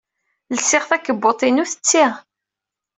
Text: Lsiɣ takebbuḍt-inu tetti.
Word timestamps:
Lsiɣ 0.57 0.83
takebbuḍt-inu 0.89 1.63
tetti. 1.71 2.05